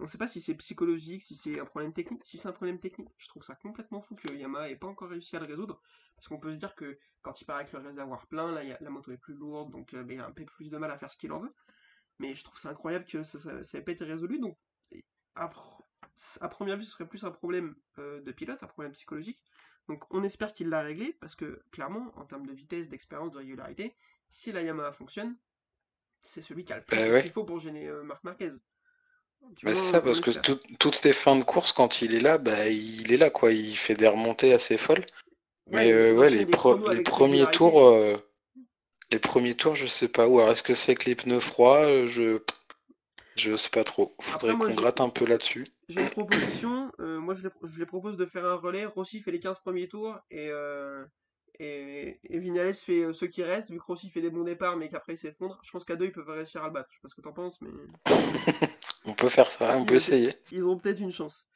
On 0.03 0.07
sait 0.07 0.19
pas 0.19 0.27
si 0.27 0.41
c'est 0.41 0.55
psychologique, 0.55 1.23
si 1.23 1.37
c'est 1.37 1.61
un 1.61 1.65
problème 1.65 1.93
technique. 1.93 2.25
Si 2.25 2.37
c'est 2.37 2.49
un 2.49 2.53
problème 2.53 2.81
technique, 2.81 3.09
je 3.19 3.29
trouve 3.29 3.45
ça 3.45 3.55
complètement 3.55 4.03
fou 4.03 4.17
que 4.17 4.33
Yamaha 4.33 4.69
ait 4.69 4.77
pas 4.77 4.89
encore 4.89 5.09
réussi 5.09 5.37
à 5.37 5.39
le 5.39 5.47
résoudre. 5.47 5.81
Parce 6.17 6.27
qu'on 6.27 6.41
peut 6.41 6.53
se 6.53 6.59
dire 6.59 6.75
que 6.75 6.99
quand 7.23 7.41
il 7.41 7.45
part 7.45 7.57
avec 7.57 7.73
le 7.73 7.79
réservoir 7.79 8.27
plein, 8.27 8.51
là, 8.51 8.63
la 8.81 8.91
moto 8.91 9.13
est 9.13 9.17
plus 9.17 9.35
lourde, 9.35 9.71
donc 9.71 9.95
euh, 9.95 10.03
ben, 10.03 10.15
il 10.15 10.21
a 10.21 10.27
un 10.27 10.33
peu 10.33 10.45
plus 10.45 10.71
de 10.71 10.77
mal 10.77 10.91
à 10.91 10.99
faire 10.99 11.11
ce 11.11 11.17
qu'il 11.17 11.31
en 11.31 11.39
veut. 11.39 11.55
Mais 12.19 12.35
je 12.35 12.43
trouve 12.43 12.59
ça 12.59 12.71
incroyable 12.71 13.05
que 13.05 13.23
ça 13.23 13.39
n'ait 13.53 13.83
pas 13.83 13.93
été 13.93 14.05
résolu. 14.05 14.41
Donc, 14.41 14.59
à 15.37 16.49
première 16.49 16.77
vue, 16.77 16.83
ce 16.83 16.91
serait 16.91 17.09
plus 17.09 17.25
un 17.25 17.31
problème 17.31 17.77
euh, 17.99 18.21
de 18.23 18.33
pilote, 18.33 18.61
un 18.63 18.67
problème 18.67 18.93
psychologique. 18.93 19.41
Donc 19.89 20.05
on 20.11 20.23
espère 20.25 20.53
qu'il 20.53 20.69
l'a 20.69 20.83
réglé, 20.83 21.17
parce 21.21 21.37
que 21.37 21.63
clairement, 21.71 22.13
en 22.17 22.25
termes 22.25 22.47
de 22.47 22.53
vitesse, 22.53 22.89
d'expérience, 22.89 23.33
de 23.33 23.39
régularité, 23.39 23.97
si 24.29 24.53
la 24.53 24.63
Yamaha 24.63 24.93
fonctionne, 24.93 25.37
c'est 26.21 26.43
celui 26.43 26.65
qui 26.65 26.73
a 26.73 26.79
le 26.79 26.85
plus 26.85 26.97
de 26.97 27.03
ce 27.03 27.11
ouais. 27.11 27.23
qu'il 27.23 27.33
faut 27.33 27.45
pour 27.45 27.59
gêner 27.59 27.89
euh, 27.89 28.03
Marc 28.03 28.23
Marquez. 28.25 28.51
Bah, 29.65 29.75
c'est 29.75 29.75
ça, 29.75 30.01
parce 30.01 30.21
que 30.21 30.31
tout- 30.31 30.61
toutes 30.79 31.03
les 31.05 31.13
fins 31.13 31.37
de 31.37 31.45
course, 31.45 31.73
quand 31.73 32.03
il 32.03 32.15
est 32.15 32.21
là, 32.21 32.39
bah, 32.39 32.69
il 32.69 33.13
est 33.13 33.17
là, 33.17 33.31
quoi. 33.31 33.53
Il 33.53 33.77
fait 33.77 33.95
des 33.95 34.09
remontées 34.09 34.53
assez 34.53 34.77
folles. 34.77 35.05
Ouais, 35.71 35.85
Mais 35.87 35.93
euh, 35.93 36.13
ouais, 36.15 36.27
enchaîne 36.27 36.39
les, 36.39 36.45
des 36.47 36.53
pro- 36.53 36.77
les 36.77 36.89
avec 36.91 37.05
premiers 37.05 37.47
tours, 37.47 37.87
euh, 37.87 38.17
les 39.11 39.19
premiers 39.19 39.55
tours, 39.55 39.75
je 39.75 39.87
sais 39.87 40.09
pas 40.09 40.27
où. 40.29 40.41
Alors, 40.41 40.53
est-ce 40.53 40.63
que 40.63 40.75
c'est 40.75 40.95
que 40.95 41.07
les 41.07 41.15
pneus 41.15 41.41
froids? 41.41 41.85
Euh, 41.85 42.07
Je, 42.07 42.39
je 43.37 43.57
sais 43.57 43.71
pas 43.71 43.85
trop. 43.85 44.15
Faudrait 44.21 44.57
qu'on 44.57 44.75
gratte 44.75 45.01
un 45.01 45.09
peu 45.09 45.27
là-dessus. 45.27 45.67
j'ai 45.89 46.01
une 46.01 46.11
proposition. 46.11 46.91
euh, 47.01 47.19
moi, 47.21 47.35
je 47.35 47.43
les, 47.43 47.51
je 47.65 47.79
les 47.79 47.87
propose 47.87 48.17
de 48.17 48.27
faire 48.27 48.45
un 48.47 48.57
relais. 48.57 48.87
Rossi 48.87 49.21
fait 49.21 49.31
les 49.33 49.41
15 49.41 49.59
premiers 49.61 49.89
tours 49.89 50.19
et, 50.31 50.49
euh, 50.51 51.05
et, 51.59 52.19
et 52.25 52.39
Vignales 52.39 52.75
fait 52.75 53.05
euh, 53.05 53.13
ceux 53.13 53.27
qui 53.27 53.43
restent. 53.43 53.71
Vu 53.71 53.79
que 53.79 53.85
Rossi 53.85 54.11
fait 54.11 54.21
des 54.21 54.31
bons 54.31 54.45
départs, 54.45 54.77
mais 54.77 54.89
qu'après 54.89 55.15
il 55.15 55.19
s'effondre. 55.19 55.59
Je 55.63 55.71
pense 55.71 55.85
qu'à 55.85 55.97
deux, 55.97 56.07
ils 56.07 56.13
peuvent 56.13 56.29
réussir 56.29 56.63
à 56.63 56.67
le 56.67 56.73
battre. 56.73 56.89
Je 56.91 56.97
sais 56.97 57.01
pas 57.03 57.09
ce 57.09 57.15
que 57.15 57.21
t'en 57.23 57.33
penses, 57.33 57.61
mais 57.61 57.71
On 59.05 59.15
peut 59.15 59.29
faire 59.29 59.53
ça, 59.53 59.77
on 59.77 59.85
peut 59.85 59.95
essayer. 59.95 60.35
ils 60.53 60.65
ont 60.67 60.79
peut-être 60.79 61.01
une 61.01 61.11
chance. 61.13 61.47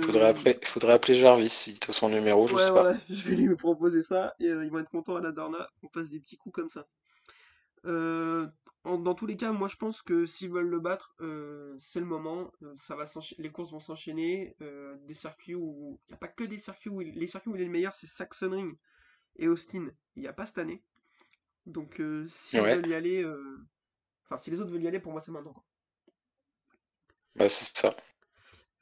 Faudrait 0.00 0.24
Euh, 0.24 0.28
appeler, 0.28 0.58
faudrait 0.64 0.94
appeler 0.94 1.14
Jarvis, 1.16 1.50
si 1.50 1.74
t'as 1.78 1.92
son 1.92 2.08
numéro, 2.08 2.46
je 2.48 2.54
Ouais, 2.54 2.62
sais 2.62 2.72
pas. 2.72 2.94
je 3.10 3.28
vais 3.28 3.36
lui 3.36 3.56
proposer 3.56 4.02
ça 4.02 4.34
et 4.38 4.48
euh, 4.48 4.64
ils 4.64 4.70
vont 4.70 4.78
être 4.78 4.90
contents 4.90 5.16
à 5.16 5.20
la 5.20 5.32
Dorna 5.32 5.68
qu'on 5.80 5.88
fasse 5.88 6.08
des 6.08 6.20
petits 6.20 6.36
coups 6.36 6.54
comme 6.54 6.70
ça. 6.70 6.86
Euh, 7.86 8.46
en- 8.84 8.98
dans 8.98 9.14
tous 9.14 9.26
les 9.26 9.36
cas, 9.36 9.52
moi 9.52 9.68
je 9.68 9.76
pense 9.76 10.02
que 10.02 10.26
s'ils 10.26 10.50
veulent 10.50 10.68
le 10.68 10.80
battre, 10.80 11.14
c'est 11.80 12.00
le 12.00 12.06
moment. 12.06 12.52
ça 12.78 12.96
va 12.96 13.06
s'encha- 13.06 13.36
les 13.38 13.50
courses 13.50 13.72
vont 13.72 13.80
s'enchaîner. 13.80 14.56
des 15.06 15.14
circuits 15.14 15.54
où 15.54 16.00
il 16.08 16.12
n'y 16.12 16.14
a 16.14 16.18
pas 16.18 16.28
que 16.28 16.44
des 16.44 16.58
circuits 16.58 16.90
où 16.90 17.00
il- 17.02 17.14
les 17.18 17.26
circuits 17.28 17.50
où 17.50 17.56
il 17.56 17.62
est 17.62 17.66
le 17.66 17.70
meilleur, 17.70 17.94
c'est 17.94 18.06
Sachsenring 18.06 18.76
et 19.36 19.48
Austin. 19.48 19.88
Il 20.16 20.22
n'y 20.22 20.28
a 20.28 20.32
pas 20.34 20.46
cette 20.46 20.58
année. 20.58 20.82
Donc 21.66 22.02
s'ils 22.28 22.60
Ouais, 22.62 22.74
veulent 22.74 22.88
y 22.88 22.94
aller, 22.94 23.24
enfin 24.24 24.36
si 24.38 24.50
les 24.50 24.60
autres 24.60 24.70
veulent 24.72 24.82
y 24.84 24.88
aller, 24.88 25.00
pour 25.00 25.12
moi 25.12 25.20
c'est 25.20 25.32
maintenant. 25.32 25.52
quoi. 25.54 25.64
Bah 27.36 27.48
c'est 27.48 27.76
ça. 27.76 27.94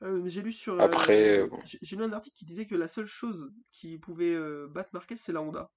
Euh, 0.02 0.23
j'ai 0.26 0.42
lu 0.42 0.52
sur, 0.52 0.75
Après, 0.78 1.40
euh, 1.40 1.44
euh, 1.44 1.46
bon. 1.49 1.61
j'ai 1.62 1.96
lu 1.96 2.02
un 2.02 2.12
article 2.12 2.37
qui 2.37 2.44
disait 2.44 2.66
que 2.66 2.75
la 2.75 2.88
seule 2.88 3.06
chose 3.06 3.52
qui 3.73 3.99
pouvait 3.99 4.34
euh, 4.34 4.68
battre 4.68 4.90
Marquez, 4.92 5.16
c'est 5.16 5.32
la 5.32 5.40
Honda. 5.42 5.70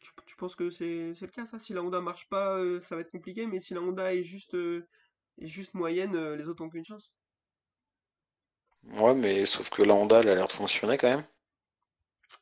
Tu, 0.00 0.10
tu 0.26 0.36
penses 0.36 0.56
que 0.56 0.70
c'est 0.70 1.14
c'est 1.14 1.26
le 1.26 1.32
cas 1.32 1.46
ça? 1.46 1.58
Si 1.58 1.72
la 1.74 1.82
Honda 1.82 2.00
marche 2.00 2.28
pas, 2.28 2.58
euh, 2.58 2.80
ça 2.80 2.96
va 2.96 3.02
être 3.02 3.10
compliqué, 3.10 3.46
mais 3.46 3.60
si 3.60 3.74
la 3.74 3.80
Honda 3.82 4.14
est 4.14 4.24
juste, 4.24 4.54
euh, 4.54 4.84
est 5.38 5.46
juste 5.46 5.74
moyenne, 5.74 6.16
euh, 6.16 6.36
les 6.36 6.48
autres 6.48 6.64
ont 6.64 6.70
qu'une 6.70 6.84
chance. 6.84 7.12
ouais, 8.94 9.14
mais 9.16 9.44
sauf 9.44 9.70
que 9.70 9.82
la 9.82 9.94
Honda, 9.94 10.20
elle 10.20 10.28
a 10.28 10.34
l'air 10.36 10.46
de 10.46 10.52
fonctionner 10.52 10.96
quand 10.96 11.08
même. 11.10 11.24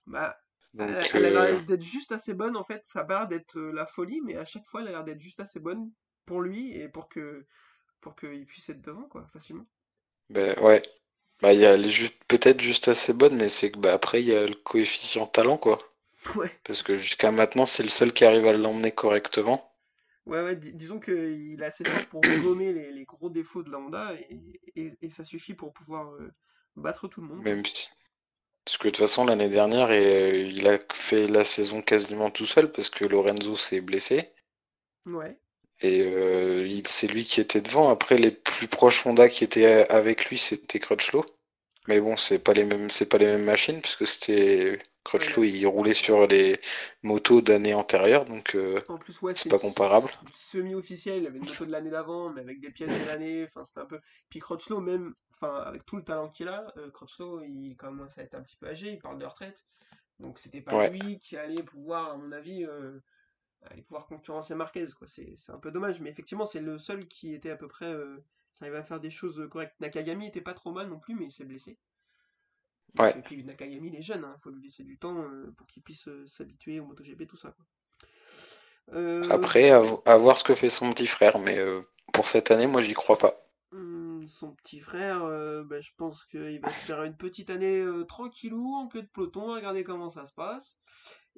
Bah, 0.06 0.36
elle, 0.78 0.94
Donc, 0.94 1.14
elle 1.14 1.24
a 1.24 1.30
euh, 1.46 1.46
l'air 1.46 1.62
d'être 1.62 1.82
juste 1.82 2.12
assez 2.12 2.34
bonne 2.34 2.56
en 2.56 2.64
fait. 2.64 2.82
Ça 2.84 3.00
a 3.00 3.04
pas 3.04 3.20
l'air 3.20 3.28
d'être 3.28 3.56
euh, 3.58 3.72
la 3.72 3.86
folie, 3.86 4.20
mais 4.22 4.36
à 4.36 4.44
chaque 4.44 4.66
fois, 4.66 4.80
elle 4.82 4.88
a 4.88 4.90
l'air 4.92 5.04
d'être 5.04 5.20
juste 5.20 5.40
assez 5.40 5.60
bonne 5.60 5.90
pour 6.26 6.42
lui 6.42 6.72
et 6.72 6.88
pour 6.88 7.08
que 7.08 7.46
pour 8.00 8.16
qu'il 8.16 8.46
puisse 8.46 8.68
être 8.70 8.82
devant 8.82 9.04
quoi, 9.08 9.28
facilement. 9.32 9.66
Ben 10.30 10.58
ouais. 10.62 10.80
Bah, 11.42 11.52
il 11.52 11.60
y 11.60 11.66
a 11.66 11.76
les 11.76 11.88
ju- 11.90 12.10
peut-être 12.28 12.60
juste 12.62 12.88
assez 12.88 13.12
bonne, 13.12 13.36
mais 13.36 13.48
c'est 13.50 13.70
que 13.70 13.78
bah, 13.78 13.92
après, 13.94 14.22
il 14.22 14.28
y 14.28 14.34
a 14.36 14.46
le 14.46 14.54
coefficient 14.54 15.26
talent, 15.26 15.58
quoi. 15.58 15.78
Ouais, 16.34 16.60
Parce 16.64 16.82
que 16.82 16.96
jusqu'à 16.96 17.30
maintenant, 17.32 17.66
c'est 17.66 17.82
le 17.84 17.90
seul 17.90 18.12
qui 18.14 18.24
arrive 18.24 18.46
à 18.48 18.52
l'emmener 18.54 18.92
correctement. 18.92 19.72
ouais, 20.26 20.42
ouais. 20.42 20.56
dis- 20.56 20.72
disons 20.74 21.00
qu'il 21.00 21.60
est 21.60 21.64
assez 21.64 21.84
fort 21.84 22.08
pour 22.08 22.34
gommer 22.38 22.72
les, 22.72 22.92
les 22.92 23.04
gros 23.04 23.30
défauts 23.30 23.62
de 23.62 23.70
la 23.70 23.78
Honda 23.78 24.14
et, 24.30 24.60
et, 24.76 24.92
et 25.02 25.10
ça 25.10 25.24
suffit 25.24 25.54
pour 25.54 25.72
pouvoir 25.72 26.12
euh, 26.14 26.32
battre 26.76 27.08
tout 27.08 27.20
le 27.20 27.28
monde. 27.28 27.44
Même 27.44 27.66
si... 27.66 27.88
Parce 28.64 28.78
que 28.78 28.88
de 28.88 28.90
toute 28.90 28.98
façon, 28.98 29.24
l'année 29.26 29.48
dernière, 29.50 29.92
et, 29.92 30.32
euh, 30.32 30.48
il 30.48 30.68
a 30.68 30.78
fait 30.92 31.28
la 31.28 31.44
saison 31.44 31.82
quasiment 31.82 32.30
tout 32.30 32.46
seul 32.46 32.72
parce 32.72 32.90
que 32.90 33.04
Lorenzo 33.06 33.56
s'est 33.56 33.80
blessé. 33.82 34.32
Ouais. 35.06 35.38
Et 35.82 36.02
euh, 36.02 36.80
c'est 36.86 37.06
lui 37.06 37.24
qui 37.24 37.40
était 37.40 37.60
devant. 37.60 37.90
Après, 37.90 38.18
les 38.18 38.30
plus 38.30 38.68
proches 38.68 39.06
Honda 39.06 39.28
qui 39.28 39.44
étaient 39.44 39.88
avec 39.90 40.26
lui, 40.26 40.38
c'était 40.38 40.78
Crutchlow. 40.78 41.24
Mais 41.88 42.00
bon, 42.00 42.16
c'est 42.16 42.38
pas 42.38 42.52
les 42.54 42.64
mêmes, 42.64 42.90
c'est 42.90 43.08
pas 43.08 43.18
les 43.18 43.26
mêmes 43.26 43.44
machines, 43.44 43.80
puisque 43.82 44.06
c'était 44.06 44.78
Crutchlow, 45.04 45.44
il 45.44 45.66
roulait 45.66 45.94
sur 45.94 46.26
les 46.26 46.60
motos 47.02 47.40
d'années 47.42 47.74
antérieures, 47.74 48.24
donc 48.26 48.54
euh, 48.54 48.80
En 48.88 48.98
plus, 48.98 49.20
ouais, 49.22 49.34
c'est 49.34 49.44
c'est 49.44 49.48
pas 49.48 49.58
comparable. 49.58 50.10
semi-officiel. 50.32 51.22
Il 51.22 51.26
avait 51.26 51.38
une 51.38 51.46
moto 51.46 51.64
de 51.64 51.70
l'année 51.72 51.90
d'avant, 51.90 52.30
mais 52.30 52.40
avec 52.40 52.60
des 52.60 52.70
pièces 52.70 52.96
de 52.98 53.04
l'année. 53.04 53.44
Enfin, 53.44 53.64
c'était 53.64 53.80
un 53.80 53.86
peu. 53.86 54.00
Puis 54.28 54.40
Crutchlow, 54.40 54.80
même, 54.80 55.14
enfin, 55.34 55.54
avec 55.62 55.84
tout 55.86 55.96
le 55.96 56.04
talent 56.04 56.28
qu'il 56.30 56.48
a, 56.48 56.72
euh, 56.76 56.90
Crutchlow, 56.90 57.42
il 57.42 57.76
commence 57.76 58.18
à 58.18 58.22
être 58.22 58.34
un 58.34 58.42
petit 58.42 58.56
peu 58.56 58.68
âgé. 58.68 58.90
Il 58.92 58.98
parle 59.00 59.18
de 59.18 59.26
retraite. 59.26 59.64
Donc, 60.18 60.38
c'était 60.38 60.60
pas 60.60 60.76
Ouais, 60.76 60.90
lui 60.90 61.18
qui 61.18 61.36
allait 61.36 61.62
pouvoir, 61.62 62.10
à 62.12 62.16
mon 62.16 62.32
avis, 62.32 62.64
euh, 62.64 63.00
aller 63.62 63.82
pouvoir 63.82 64.06
concurrencer 64.06 64.54
Marquez, 64.54 64.86
quoi. 64.98 65.06
C'est 65.08 65.34
c'est 65.36 65.52
un 65.52 65.58
peu 65.58 65.70
dommage. 65.70 66.00
Mais 66.00 66.10
effectivement, 66.10 66.46
c'est 66.46 66.60
le 66.60 66.78
seul 66.78 67.06
qui 67.08 67.34
était 67.34 67.50
à 67.50 67.56
peu 67.56 67.68
près. 67.68 67.86
euh, 67.92 68.18
qui 68.54 68.64
arrivait 68.64 68.78
à 68.78 68.84
faire 68.84 69.00
des 69.00 69.10
choses 69.10 69.46
correctes. 69.50 69.78
Nakagami 69.80 70.26
était 70.26 70.40
pas 70.42 70.54
trop 70.54 70.72
mal 70.72 70.88
non 70.88 70.98
plus, 71.00 71.14
mais 71.14 71.26
il 71.26 71.32
s'est 71.32 71.44
blessé. 71.44 71.78
Ouais. 72.98 73.14
et 73.14 73.22
puis 73.22 73.44
Nakagami, 73.44 73.88
il 73.88 73.96
est 73.96 74.02
jeune, 74.02 74.26
il 74.36 74.40
faut 74.42 74.50
lui 74.50 74.62
laisser 74.64 74.82
du 74.84 74.98
temps 74.98 75.22
euh, 75.22 75.52
pour 75.56 75.66
qu'il 75.68 75.82
puisse 75.82 76.08
euh, 76.08 76.26
s'habituer 76.26 76.80
au 76.80 76.86
MotoGP, 76.86 77.26
tout 77.26 77.36
ça, 77.36 77.52
quoi. 77.52 77.64
Euh, 78.92 79.22
Après, 79.30 79.70
à, 79.70 79.78
vo- 79.80 80.02
à 80.04 80.18
voir 80.18 80.36
ce 80.36 80.44
que 80.44 80.54
fait 80.54 80.68
son 80.68 80.90
petit 80.92 81.06
frère, 81.06 81.38
mais 81.38 81.56
euh, 81.58 81.80
pour 82.12 82.26
cette 82.28 82.50
année, 82.50 82.66
moi, 82.66 82.82
j'y 82.82 82.92
crois 82.92 83.16
pas. 83.16 83.34
Hum, 83.72 84.26
son 84.28 84.52
petit 84.54 84.78
frère, 84.80 85.22
euh, 85.24 85.64
bah, 85.64 85.80
je 85.80 85.90
pense 85.96 86.24
qu'il 86.24 86.60
va 86.60 86.72
se 86.72 86.84
faire 86.84 87.02
une 87.04 87.16
petite 87.16 87.50
année 87.50 87.80
euh, 87.80 88.04
tranquillou 88.04 88.74
en 88.74 88.86
queue 88.88 89.02
de 89.02 89.08
peloton, 89.08 89.50
à 89.52 89.56
regarder 89.56 89.82
comment 89.84 90.10
ça 90.10 90.24
se 90.26 90.32
passe. 90.32 90.76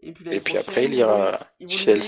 Et 0.02 0.12
puis 0.12 0.24
l'année 0.24 0.38
Et 0.38 0.40
puis 0.40 0.58
après, 0.58 0.84
il 0.84 0.94
ira 0.94 1.38
chez 1.68 1.94
une 1.94 2.02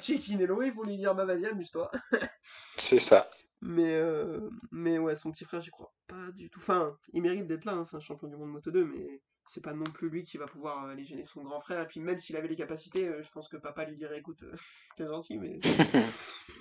Cecchinello, 0.00 0.62
ils 0.62 0.72
vont 0.72 0.82
lui 0.82 0.96
dire 0.96 1.14
bah 1.14 1.24
vas-y, 1.24 1.46
amuse-toi. 1.46 1.90
C'est 2.76 2.98
ça. 2.98 3.30
Mais, 3.62 3.94
euh, 3.94 4.48
mais 4.70 4.98
ouais, 4.98 5.16
son 5.16 5.30
petit 5.30 5.44
frère, 5.44 5.60
j'y 5.60 5.70
crois 5.70 5.92
pas 6.06 6.30
du 6.32 6.48
tout. 6.50 6.58
Enfin, 6.60 6.96
il 7.12 7.22
mérite 7.22 7.46
d'être 7.46 7.66
là, 7.66 7.72
hein, 7.72 7.84
c'est 7.84 7.96
un 7.96 8.00
champion 8.00 8.26
du 8.26 8.36
monde 8.36 8.50
Moto 8.50 8.70
2, 8.70 8.84
mais 8.86 9.20
c'est 9.46 9.60
pas 9.60 9.74
non 9.74 9.84
plus 9.84 10.08
lui 10.08 10.24
qui 10.24 10.38
va 10.38 10.46
pouvoir 10.46 10.84
euh, 10.84 10.92
aller 10.92 11.04
gêner 11.04 11.24
son 11.24 11.42
grand 11.42 11.60
frère. 11.60 11.82
Et 11.82 11.86
puis 11.86 12.00
même 12.00 12.18
s'il 12.18 12.36
avait 12.36 12.48
les 12.48 12.56
capacités, 12.56 13.06
euh, 13.06 13.22
je 13.22 13.30
pense 13.30 13.48
que 13.48 13.58
papa 13.58 13.84
lui 13.84 13.96
dirait 13.96 14.18
écoute, 14.18 14.42
euh, 14.42 14.54
t'es 14.96 15.06
gentil, 15.06 15.38
mais, 15.38 15.60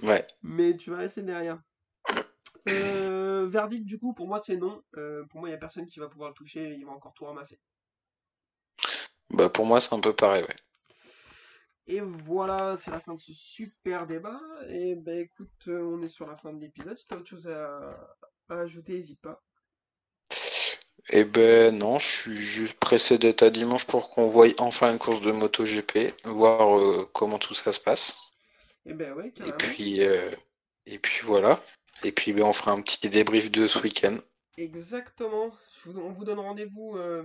Ouais. 0.04 0.28
mais 0.44 0.76
tu 0.76 0.92
vas 0.92 0.98
rester 0.98 1.22
derrière. 1.22 1.62
Euh, 2.68 3.48
verdict 3.48 3.86
du 3.86 3.98
coup, 3.98 4.14
pour 4.14 4.28
moi 4.28 4.40
c'est 4.40 4.58
non. 4.58 4.84
Euh, 4.98 5.24
pour 5.26 5.40
moi, 5.40 5.50
il 5.50 5.54
n'y 5.54 5.56
a 5.56 5.60
personne 5.60 5.86
qui 5.86 6.00
va 6.00 6.10
pouvoir 6.10 6.30
le 6.30 6.36
toucher, 6.36 6.76
il 6.78 6.86
va 6.86 6.92
encore 6.92 7.14
tout 7.14 7.26
ramasser. 7.26 7.60
Bah, 9.32 9.50
pour 9.50 9.66
moi, 9.66 9.82
c'est 9.82 9.94
un 9.94 10.00
peu 10.00 10.16
pareil, 10.16 10.44
ouais. 10.44 10.56
Et 11.88 12.00
voilà, 12.02 12.78
c'est 12.78 12.92
la 12.92 13.02
fin 13.02 13.14
de 13.16 13.20
ce 13.20 13.34
super 13.34 14.06
débat. 14.08 14.40
Et 14.70 14.96
ben 14.96 15.20
écoute, 15.20 15.68
euh, 15.68 15.82
on 15.84 16.02
est 16.04 16.08
sur 16.10 16.26
la 16.28 16.38
fin 16.38 16.54
de 16.54 16.60
l'épisode. 16.62 16.98
Si 16.98 17.08
t'as 17.08 17.18
autre 17.18 17.28
chose 17.28 17.48
à, 17.48 18.16
à 18.50 18.60
ajouter, 18.60 18.94
n'hésite 18.94 19.20
pas. 19.22 19.44
Eh 21.12 21.24
ben 21.24 21.78
non, 21.78 22.00
je 22.00 22.08
suis 22.08 22.38
juste 22.40 22.80
pressé 22.80 23.20
d'être 23.20 23.44
à 23.44 23.52
dimanche 23.52 23.86
pour 23.86 24.10
qu'on 24.10 24.28
voie 24.28 24.48
enfin 24.58 24.92
une 24.92 24.98
course 24.98 25.22
de 25.22 25.32
MotoGP, 25.32 26.16
voir 26.26 26.80
euh, 26.80 27.08
comment 27.14 27.38
tout 27.38 27.54
ça 27.54 27.72
se 27.74 27.80
passe. 27.80 28.18
Et 28.86 28.94
ben 28.94 29.14
ouais, 29.14 29.32
Et 29.46 29.54
carrément. 29.54 29.58
puis, 29.58 30.04
euh, 30.04 30.30
et 30.86 31.00
puis 31.00 31.22
voilà. 31.26 31.64
Et 32.04 32.12
puis 32.12 32.34
ben, 32.34 32.44
on 32.44 32.54
fera 32.54 32.72
un 32.72 32.82
petit 32.82 33.10
débrief 33.10 33.52
de 33.52 33.68
ce 33.68 33.80
week-end. 33.80 34.18
Exactement. 34.58 35.52
On 35.88 36.12
vous 36.12 36.26
donne 36.26 36.40
rendez-vous 36.40 36.98
euh, 36.98 37.24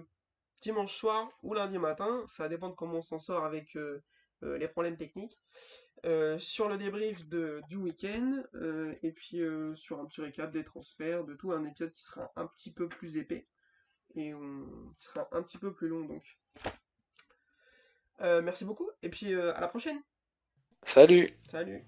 dimanche 0.64 0.96
soir 0.96 1.30
ou 1.42 1.54
lundi 1.54 1.78
matin. 1.78 2.24
Ça 2.28 2.48
dépend 2.48 2.70
de 2.70 2.74
comment 2.74 2.98
on 2.98 3.02
s'en 3.02 3.18
sort 3.18 3.44
avec 3.44 3.76
euh, 3.76 4.02
euh, 4.42 4.58
les 4.58 4.66
problèmes 4.66 4.96
techniques. 4.96 5.38
Euh, 6.04 6.38
sur 6.38 6.68
le 6.68 6.76
débrief 6.76 7.26
de, 7.28 7.62
du 7.68 7.76
week-end. 7.76 8.42
et 9.02 9.12
puis 9.12 9.40
sur 9.76 10.00
un 10.00 10.06
petit 10.06 10.20
récap 10.20 10.50
des 10.50 10.64
transferts, 10.64 11.24
de 11.24 11.34
tout. 11.34 11.52
Un 11.52 11.64
épisode 11.64 11.92
qui 11.92 12.02
sera 12.02 12.32
un 12.36 12.46
petit 12.46 12.72
peu 12.72 12.88
plus 12.88 13.16
épais. 13.16 13.46
Et 14.16 14.34
on, 14.34 14.66
qui 14.98 15.06
sera 15.06 15.28
un 15.32 15.42
petit 15.42 15.58
peu 15.58 15.72
plus 15.72 15.88
long 15.88 16.04
donc. 16.04 16.38
Merci 18.20 18.64
beaucoup. 18.64 18.90
Et 19.02 19.10
puis 19.10 19.34
à 19.34 19.60
la 19.60 19.68
prochaine. 19.68 20.02
Salut! 20.82 21.30
Salut. 21.50 21.86